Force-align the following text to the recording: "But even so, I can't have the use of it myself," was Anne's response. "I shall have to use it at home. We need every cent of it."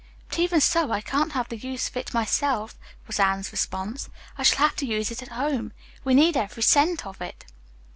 "But 0.29 0.39
even 0.39 0.59
so, 0.61 0.91
I 0.91 0.99
can't 0.99 1.33
have 1.33 1.49
the 1.49 1.57
use 1.59 1.87
of 1.87 1.95
it 1.95 2.11
myself," 2.11 2.73
was 3.05 3.19
Anne's 3.19 3.51
response. 3.51 4.09
"I 4.35 4.41
shall 4.41 4.57
have 4.57 4.75
to 4.77 4.85
use 4.87 5.11
it 5.11 5.21
at 5.21 5.27
home. 5.29 5.73
We 6.03 6.15
need 6.15 6.35
every 6.35 6.63
cent 6.63 7.05
of 7.05 7.21
it." 7.21 7.45